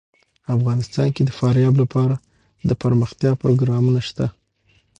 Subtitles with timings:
[0.55, 2.15] افغانستان کې د فاریاب لپاره
[2.69, 4.25] دپرمختیا پروګرامونه شته.